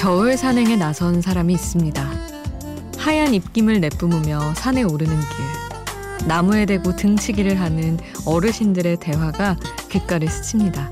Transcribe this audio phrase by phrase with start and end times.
[0.00, 2.10] 겨울 산행에 나선 사람이 있습니다.
[2.96, 6.26] 하얀 입김을 내뿜으며 산에 오르는 길.
[6.26, 9.58] 나무에 대고 등치기를 하는 어르신들의 대화가
[9.90, 10.90] 귓가를 스칩니다.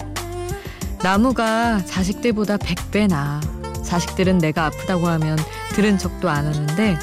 [1.02, 3.40] 나무가 자식들보다 100배 나.
[3.82, 5.38] 자식들은 내가 아프다고 하면
[5.70, 6.98] 들은 척도 안 하는데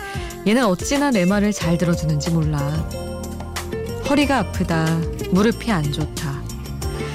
[0.45, 2.59] 얘는 어찌나 내 말을 잘 들어주는지 몰라.
[4.07, 4.99] 허리가 아프다.
[5.31, 6.39] 무릎이 안 좋다.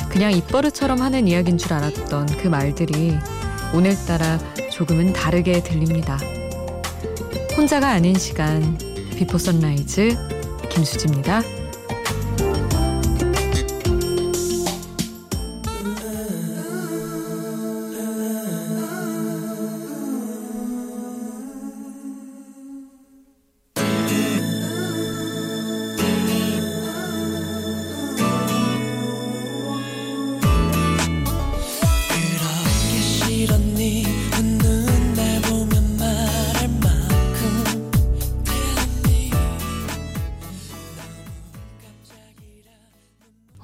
[0.08, 3.16] 그냥 입버릇처럼 하는 이야기인 줄 알았던 그 말들이
[3.72, 4.38] 오늘따라
[4.70, 6.18] 조금은 다르게 들립니다.
[7.56, 8.76] 혼자가 아닌 시간
[9.16, 10.16] 비포 선라이즈
[10.70, 11.59] 김수지입니다.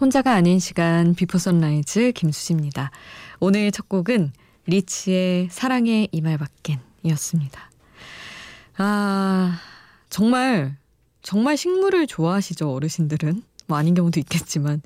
[0.06, 2.92] 혼자가 아닌 시간 비포 선라이즈 김수지입니다.
[3.40, 4.30] 오늘 첫 곡은
[4.66, 7.72] 리치의 사랑해 이 말밖엔 이었습니다.
[8.76, 9.58] 아,
[10.08, 10.76] 정말
[11.22, 13.42] 정말 식물을 좋아하시죠, 어르신들은?
[13.66, 14.80] 뭐 아닌 경우도 있겠지만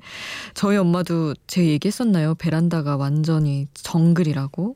[0.55, 2.33] 저희 엄마도 제 얘기했었나요?
[2.33, 4.73] 베란다가 완전히 정글이라고.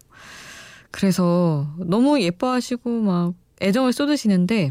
[0.91, 4.69] 그래서 너무 예뻐하시고 막 애정을 쏟으시는데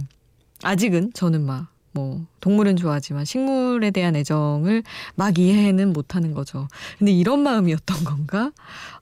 [0.62, 4.82] 아직은 저는 막 뭐 동물은 좋아하지만 식물에 대한 애정을
[5.14, 6.68] 막 이해는 못하는 거죠.
[6.98, 8.50] 근데 이런 마음이었던 건가?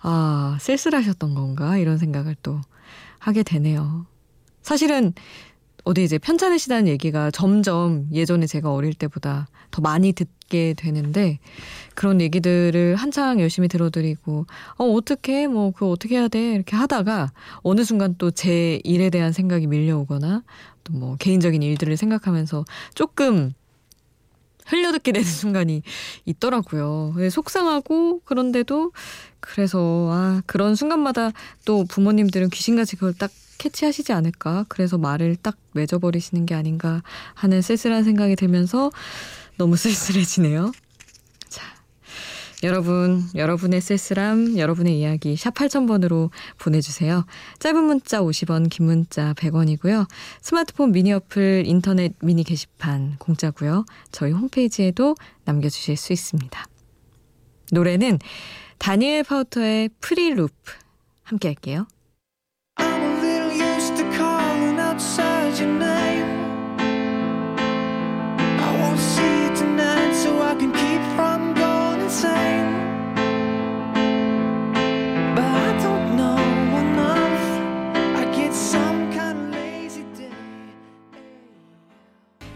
[0.01, 1.79] 아 쓸쓸하셨던 건가?
[1.79, 2.61] 이런 생각을 또
[3.19, 4.07] 하게 되네요.
[4.61, 5.15] 사실은
[5.85, 11.39] 어디 이제 편찮으시다는 얘기가 점점 예전에 제가 어릴 때보다 더 많이 듣게 되는데
[11.95, 14.47] 그런 얘기들을 한창 열심히 들어드리고
[14.79, 17.33] 어 어떻게 뭐 그거 어떻게 해야 돼 이렇게 하다가
[17.63, 20.43] 어느 순간 또 제 일에 대한 생각이 밀려오거나
[20.85, 23.53] 또 뭐 개인적인 일들을 생각하면서 조금
[24.67, 25.83] 흘려듣게 되는 순간이
[26.25, 27.15] 있더라고요.
[27.31, 28.93] 속상하고 그런데도
[29.41, 31.33] 그래서 아 그런 순간마다
[31.65, 33.31] 또 부모님들은 귀신같이 그걸 딱
[33.63, 34.65] 캐치하시지 않을까.
[34.69, 37.03] 그래서 말을 딱 맺어버리시는 게 아닌가
[37.35, 38.91] 하는 쓸쓸한 생각이 들면서
[39.57, 40.73] 너무 쓸쓸해지네요.
[41.49, 41.63] 자,
[42.65, 47.25] 여러분, 여러분의 쓸쓸함, 여러분의 이야기 샵 8000번으로 보내주세요.
[47.61, 50.09] 짧은 문자 50원, 긴 문자 100원이고요.
[50.41, 53.85] 스마트폰 미니 어플, 인터넷 미니 게시판 공짜고요.
[54.11, 56.67] 저희 홈페이지에도 남겨주실 수 있습니다.
[57.71, 58.19] 노래는
[58.79, 60.73] 다니엘 파우터의 Free Loop
[61.23, 61.87] 함께 할게요.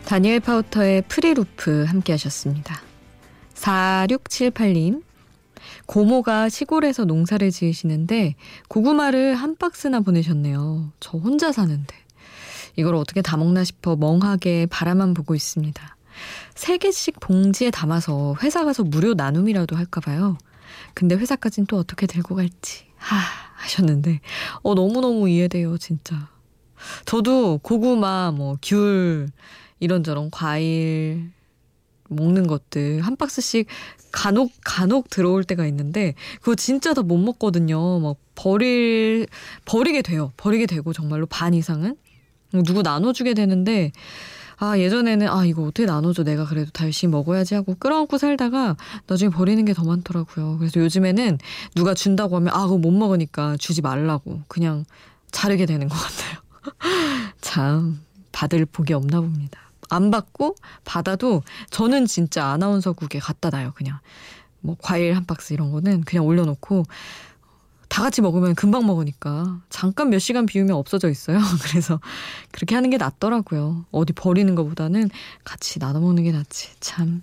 [0.06, 2.80] 다니엘 파우터의 Free Loop 함께 하셨습니다.
[3.54, 5.02] 4678님.
[5.86, 8.36] 고모가 시골에서 농사를 지으시는데
[8.68, 10.92] 고구마를 한 박스나 보내셨네요.
[11.00, 11.96] 저 혼자 사는데.
[12.76, 15.96] 이걸 어떻게 다 먹나 싶어 멍하게 바라만 보고 있습니다.
[16.54, 20.38] 세 개씩 봉지에 담아서 회사 가서 무료 나눔이라도 할까봐요.
[20.94, 22.86] 근데 회사까진 또 어떻게 들고 갈지.
[22.96, 23.16] 하,
[23.56, 24.20] 하셨는데.
[24.62, 26.28] 어, 너무너무 이해돼요, 진짜.
[27.06, 29.28] 저도 고구마, 뭐, 귤,
[29.80, 31.30] 이런저런 과일
[32.08, 33.66] 먹는 것들 한 박스씩
[34.12, 37.98] 간혹 간혹 들어올 때가 있는데 그거 진짜 다 못 먹거든요.
[38.00, 39.26] 막 버릴
[39.64, 40.32] 버리게 돼요.
[40.36, 41.96] 버리게 되고 정말로 반 이상은
[42.64, 43.92] 누구 나눠주게 되는데
[44.58, 49.30] 아 예전에는 아 이거 어떻게 나눠줘 내가 그래도 다 열심히 먹어야지 하고 끌어안고 살다가 나중에
[49.30, 50.56] 버리는 게 더 많더라고요.
[50.58, 51.38] 그래서 요즘에는
[51.74, 54.84] 누가 준다고 하면 아 그거 못 먹으니까 주지 말라고 그냥
[55.32, 56.40] 자르게 되는 것 같아요.
[57.42, 58.00] 참
[58.32, 59.60] 받을 복이 없나 봅니다.
[59.88, 63.72] 안 받고 받아도 저는 진짜 아나운서국에 갖다 놔요.
[63.74, 63.98] 그냥
[64.60, 66.84] 뭐 과일 한 박스 이런 거는 그냥 올려놓고
[67.88, 71.38] 다 같이 먹으면 금방 먹으니까 잠깐 몇 시간 비우면 없어져 있어요.
[71.62, 72.00] 그래서
[72.50, 73.86] 그렇게 하는 게 낫더라고요.
[73.90, 75.08] 어디 버리는 것보다는
[75.44, 76.70] 같이 나눠 먹는 게 낫지.
[76.80, 77.22] 참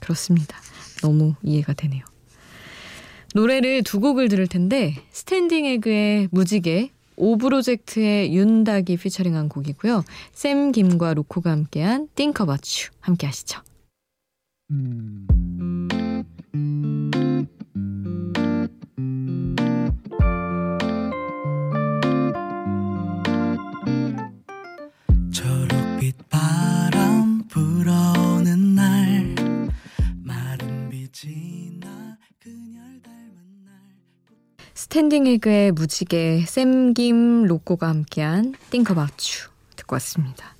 [0.00, 0.58] 그렇습니다.
[1.02, 2.04] 너무 이해가 되네요.
[3.34, 10.04] 노래를 두 곡을 들을 텐데 스탠딩 에그의 무지개 오브로젝트의 윤닥이 피처링한 곡이고요.
[10.32, 13.60] 샘 김과 로꼬가 함께한 You 함께 하시죠.
[14.70, 15.26] 음.
[34.94, 40.56] 스탠딩 에그의 무지개, 샘김 로꼬가 함께한 You 듣고 왔습니다.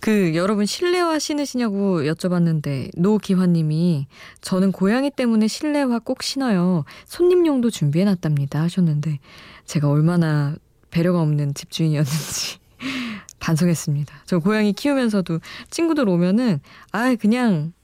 [0.00, 4.08] 그 여러분 실내화 신으시냐고 여쭤봤는데 노기환님이
[4.40, 6.84] 저는 고양이 때문에 실내화 꼭 신어요.
[7.04, 9.20] 손님용도 준비해놨답니다 하셨는데
[9.64, 10.56] 제가 얼마나
[10.90, 12.58] 배려가 없는 집주인이었는지
[13.38, 14.22] 반성했습니다.
[14.26, 15.38] 저 고양이 키우면서도
[15.70, 16.58] 친구들 오면은
[16.90, 17.74] 아 그냥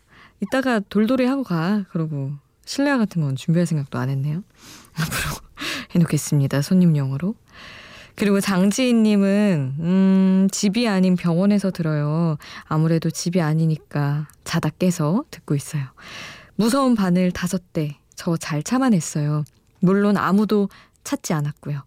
[0.41, 2.33] 이따가 돌돌이 하고 가 그러고
[2.65, 4.43] 실내화 같은 건 준비할 생각도 안 했네요.
[4.95, 5.41] 앞으로
[5.95, 6.63] 해놓겠습니다.
[6.63, 7.35] 손님용으로.
[8.15, 12.37] 그리고 장지인님은 음, 집이 아닌 병원에서 들어요.
[12.65, 15.85] 아무래도 집이 아니니까 자다 깨서 듣고 있어요.
[16.57, 19.43] 무서운 바늘 다섯 대 저 잘 참아냈어요.
[19.81, 20.69] 물론 아무도
[21.03, 21.83] 찾지 않았고요.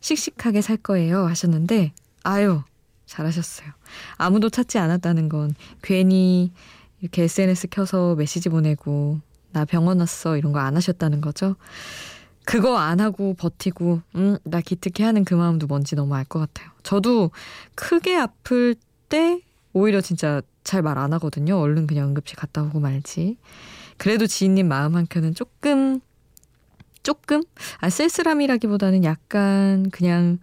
[0.00, 2.62] 씩씩하게 살 거예요 하셨는데 아유
[3.06, 3.68] 잘하셨어요.
[4.16, 6.52] 아무도 찾지 않았다는 건 괜히
[7.00, 9.18] 이렇게 SNS 켜서 메시지 보내고
[9.50, 11.56] 나 병원 왔어 이런 거 안 하셨다는 거죠.
[12.44, 16.70] 그거 안 하고 버티고 음, 나 기특해 하는 그 마음도 뭔지 너무 알 것 같아요.
[16.82, 17.30] 저도
[17.74, 18.74] 크게 아플
[19.08, 19.40] 때
[19.72, 21.58] 오히려 진짜 잘 말 안 하거든요.
[21.58, 23.36] 얼른 그냥 응급실 갔다 오고 말지.
[23.96, 26.00] 그래도 지인님 마음 한켠은 조금
[27.02, 27.42] 조금
[27.78, 30.38] 아 쓸쓸함이라기보다는 약간 그냥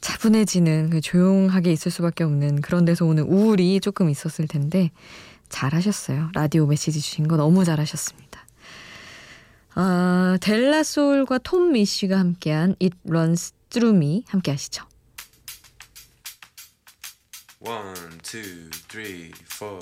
[0.00, 4.90] 차분해지는 그 조용하게 있을 수밖에 없는 그런 데서 오는 우울이 조금 있었을 텐데
[5.48, 6.30] 잘하셨어요.
[6.34, 8.31] 라디오 메시지 주신 거 너무 잘하셨습니다.
[9.74, 14.84] 아, 델라솔과 톰 미쉬가 함께한 It Runs Through Me 함께 하시죠.
[17.60, 19.78] One, two, three, four.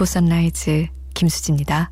[0.00, 1.90] 비포 선라이즈 김수지입니다.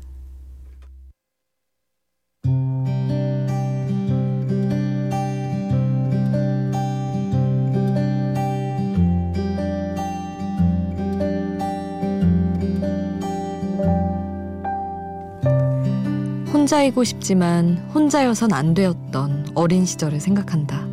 [16.51, 20.87] 혼자이고 싶지만 혼자여선 안 되었던 어린 시절을 생각한다.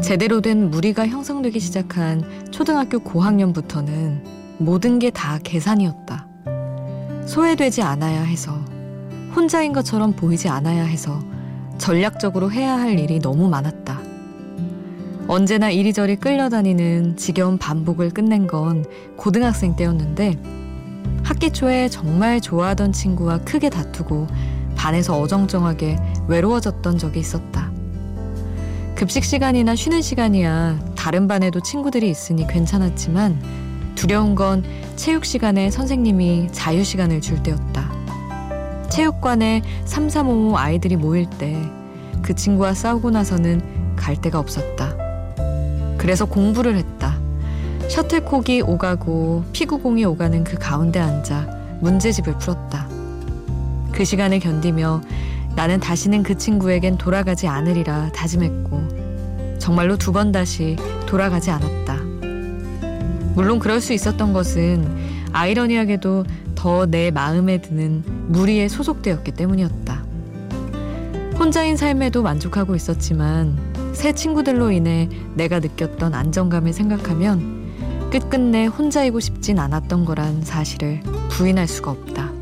[0.00, 2.22] 제대로 된 무리가 형성되기 시작한
[2.52, 6.26] 초등학교 고학년부터는 모든 게 다 계산이었다.
[7.26, 8.52] 소외되지 않아야 해서,
[9.34, 11.20] 혼자인 것처럼 보이지 않아야 해서
[11.78, 14.00] 전략적으로 해야 할 일이 너무 많았다.
[15.26, 18.84] 언제나 이리저리 끌려다니는 지겨운 반복을 끝낸 건
[19.16, 20.38] 고등학생 때였는데
[21.24, 24.26] 학기 초에 정말 좋아하던 친구와 크게 다투고
[24.76, 25.96] 반에서 어정쩡하게
[26.28, 27.72] 외로워졌던 적이 있었다.
[28.94, 33.40] 급식 시간이나 쉬는 시간이야 다른 반에도 친구들이 있으니 괜찮았지만
[33.94, 34.64] 두려운 건
[34.96, 37.92] 체육 시간에 선생님이 자유 시간을 줄 때였다.
[38.90, 41.56] 체육관에 3355 아이들이 모일 때
[42.22, 43.60] 그 친구와 싸우고 나서는
[43.96, 44.96] 갈 데가 없었다.
[45.98, 47.18] 그래서 공부를 했다.
[47.90, 51.46] 셔틀콕이 오가고 피구공이 오가는 그 가운데 앉아
[51.82, 52.88] 문제집을 풀었다.
[53.92, 55.02] 그 시간을 견디며
[55.54, 61.98] 나는 다시는 그 친구에겐 돌아가지 않으리라 다짐했고 정말로 두 번 다시 돌아가지 않았다.
[63.34, 64.86] 물론 그럴 수 있었던 것은
[65.32, 66.24] 아이러니하게도
[66.54, 70.04] 더 내 마음에 드는 무리에 소속되었기 때문이었다.
[71.38, 73.58] 혼자인 삶에도 만족하고 있었지만
[73.92, 81.00] 새 친구들로 인해 내가 느꼈던 안정감을 생각하면 끝끝내 혼자이고 싶진 않았던 거란 사실을
[81.30, 82.32] 부인할 수가 없다.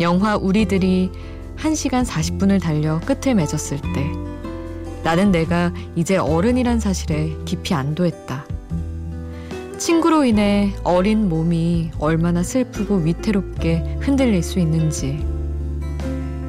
[0.00, 1.10] 영화 우리들이
[1.56, 4.06] 1시간 40분을 달려 끝을 맺었을 때
[5.02, 8.44] 나는 내가 이제 어른이란 사실에 깊이 안도했다.
[9.78, 15.24] 친구로 인해 어린 몸이 얼마나 슬프고 위태롭게 흔들릴 수 있는지.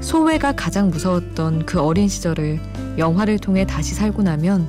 [0.02, 2.60] 소외가 가장 무서웠던 그 어린 시절을
[2.98, 4.68] 영화를 통해 다시 살고 나면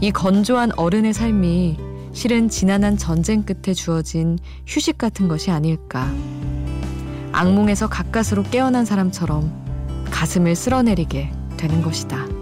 [0.00, 1.76] 이 건조한 어른의 삶이
[2.12, 6.10] 실은 지난한 전쟁 끝에 주어진 휴식 같은 것이 아닐까.
[7.32, 9.52] 악몽에서 가까스로 깨어난 사람처럼
[10.10, 12.39] 가슴을 쓸어내리게 되는 것이다.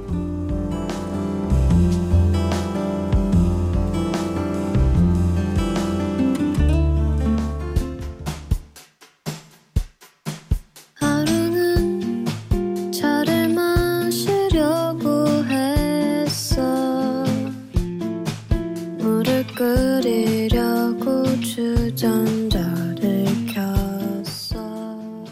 [20.48, 25.26] 끄려고 주전자를 켰어.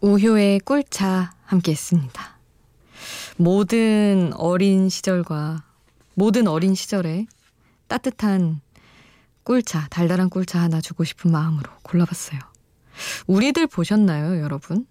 [0.00, 2.38] 우효의 꿀차 함께 했습니다.
[3.36, 5.62] 모든 어린 시절과
[6.14, 7.26] 모든 어린 시절에
[7.86, 8.60] 따뜻한
[9.44, 12.40] 꿀차, 달달한 꿀차 하나 주고 싶은 마음으로 골라봤어요.
[13.28, 14.86] 우리들 보셨나요, 여러분?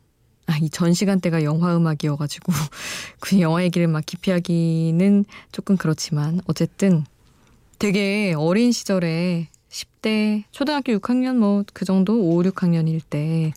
[0.45, 2.53] 아, 이 전 시간대가 영화 음악이어가지고
[3.19, 7.05] 그 영화 얘기를 막 깊이 하기는 조금 그렇지만 어쨌든
[7.83, 13.51] 되게 어린 시절에 10대 초등학교 6학년 뭐 그 정도 5, 6학년일 때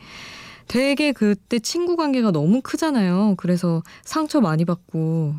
[0.67, 3.35] 되게 그때 친구 관계가 너무 크잖아요.
[3.37, 5.37] 그래서 상처 많이 받고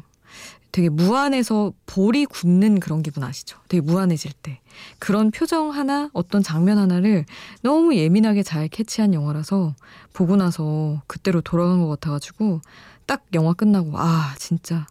[0.72, 3.58] 되게 무안해서 볼이 굳는 그런 기분 아시죠?
[3.68, 4.62] 되게 무안해질 때.
[5.00, 7.26] 그런 표정 하나, 어떤 장면 하나를
[7.62, 9.76] 너무 예민하게 잘 캐치한 영화라서
[10.14, 12.62] 보고 나서 그때로 돌아간 것 같아가지고
[13.08, 14.86] 딱 영화 끝나고 아, 진짜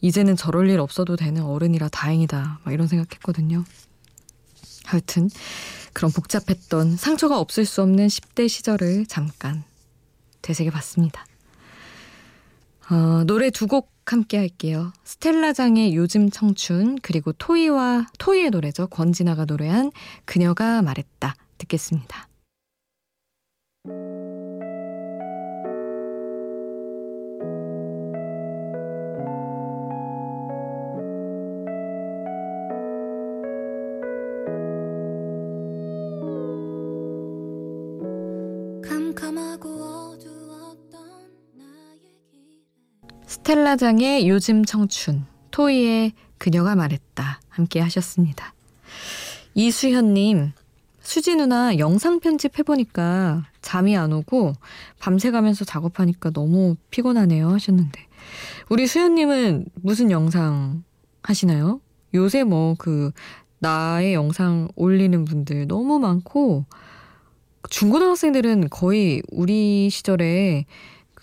[0.00, 2.60] 이제는 저럴 일 없어도 되는 어른이라 다행이다.
[2.64, 3.64] 막 이런 생각했거든요.
[4.84, 5.28] 하여튼
[5.92, 9.64] 그런 복잡했던 상처가 없을 수 없는 10대 시절을 잠깐
[10.42, 11.26] 되새겨 봤습니다.
[12.90, 14.92] 어, 노래 두 곡 함께 할게요.
[15.02, 18.86] 스텔라장의 요즘 청춘 그리고 토이와 토이의 노래죠.
[18.86, 19.90] 권진아가 노래한
[20.24, 22.28] 그녀가 말했다 듣겠습니다.
[43.46, 47.40] 스텔라장의 요즘 청춘, 토이의 그녀가 말했다.
[47.48, 48.54] 함께 하셨습니다.
[49.54, 50.50] 이수현님,
[51.00, 54.54] 수지 누나 영상 편집 해보니까 잠이 안 오고
[54.98, 58.00] 밤새 가면서 작업하니까 너무 피곤하네요 하셨는데.
[58.68, 60.82] 우리 수현님은 무슨 영상
[61.22, 61.80] 하시나요?
[62.14, 63.12] 요새 뭐 그
[63.60, 66.64] 나의 영상 올리는 분들 너무 많고
[67.70, 70.66] 중고등학생들은 거의 우리 시절에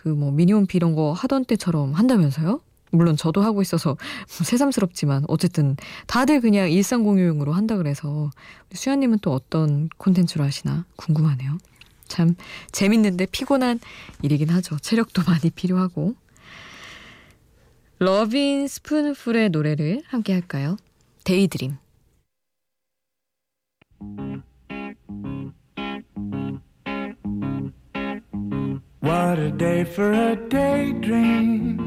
[0.04, 2.60] 그 뭐 미니홈피 이런 거 하던 때처럼 한다면서요?
[2.92, 3.92] 물론 저도 하고 있어서
[4.38, 8.30] 뭐 새삼스럽지만 어쨌든 다들 그냥 일상 공유용으로 한다 그래서
[8.74, 11.58] 수현님은 또 어떤 콘텐츠로 하시나 궁금하네요.
[12.10, 12.36] 참
[12.74, 13.80] 재밌는데 피곤한
[14.22, 14.78] 일이긴 하죠.
[14.78, 16.16] 체력도 많이 필요하고.
[18.00, 20.76] 러빈 스푼풀의 노래를 함께 할까요?
[21.24, 21.78] Daydream.
[29.04, 31.78] What a day for a daydream.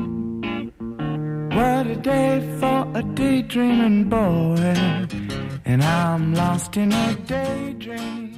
[1.50, 4.60] What a day for a daydreaming boy.
[5.64, 8.36] And I'm lost in a daydream.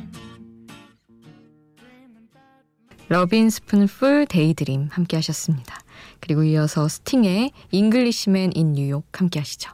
[3.09, 5.81] 러빈 스푼풀 데이드림 함께 하셨습니다.
[6.21, 9.73] 그리고 이어서 스팅의 잉글리시맨 인 뉴욕 함께 하시죠.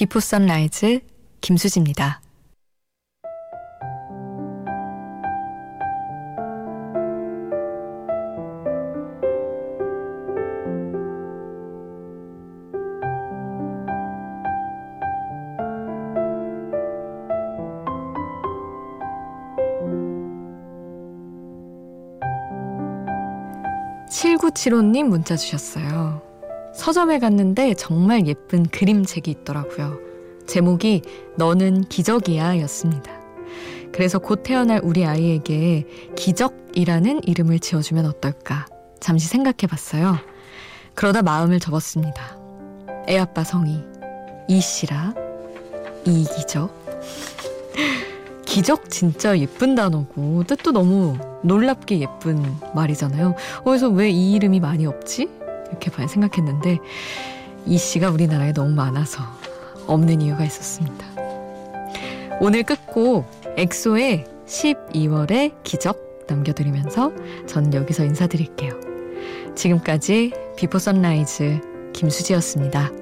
[0.00, 1.00] 비포 선라이즈
[1.42, 2.22] 김수지입니다.
[24.08, 26.29] 칠구칠호님 문자 주셨어요.
[26.80, 29.98] 서점에 갔는데 정말 예쁜 그림책이 있더라고요.
[30.46, 31.02] 제목이
[31.36, 33.12] 너는 기적이야 였습니다.
[33.92, 38.64] 그래서 곧 태어날 우리 아이에게 기적이라는 이름을 지어주면 어떨까
[38.98, 40.16] 잠시 생각해 봤어요.
[40.94, 42.38] 그러다 마음을 접었습니다.
[43.06, 43.82] 애아빠 성이
[44.48, 45.14] 이씨라
[46.06, 46.80] 이기적
[48.46, 52.42] 기적 진짜 예쁜 단어고 뜻도 너무 놀랍게 예쁜
[52.74, 53.34] 말이잖아요.
[53.64, 55.39] 그래서 왜 이 이름이 많이 없지?
[55.70, 56.78] 이렇게 생각했는데
[57.66, 59.22] 이 씨가 우리나라에 너무 많아서
[59.86, 61.06] 없는 이유가 있었습니다.
[62.40, 67.12] 오늘 끝곡 엑소의 12월의 기적 남겨드리면서
[67.46, 68.72] 전 여기서 인사드릴게요.
[69.54, 72.99] 지금까지 비포 선라이즈 김수지였습니다.